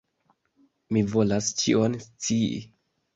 [0.95, 2.57] Mi volas ĉion scii!